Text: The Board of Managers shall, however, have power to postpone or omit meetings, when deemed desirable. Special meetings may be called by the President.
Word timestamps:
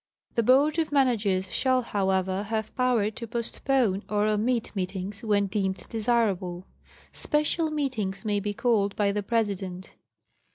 The 0.33 0.41
Board 0.41 0.79
of 0.79 0.91
Managers 0.91 1.53
shall, 1.53 1.83
however, 1.83 2.41
have 2.41 2.75
power 2.75 3.11
to 3.11 3.27
postpone 3.27 4.01
or 4.09 4.25
omit 4.25 4.75
meetings, 4.75 5.21
when 5.23 5.45
deemed 5.45 5.87
desirable. 5.89 6.65
Special 7.13 7.69
meetings 7.69 8.25
may 8.25 8.39
be 8.39 8.55
called 8.55 8.95
by 8.95 9.11
the 9.11 9.21
President. 9.21 9.93